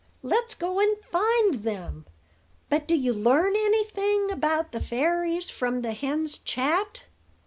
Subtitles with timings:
[0.23, 2.07] let's go and find them.
[2.71, 7.03] But do you learn anything about the fairies from the hen's chat?"